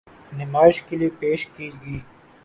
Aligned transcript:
نمائش 0.37 0.81
کے 0.81 0.95
لیے 0.97 1.09
پیش 1.19 1.45
کی 1.47 1.69
گئی۔ 1.81 1.99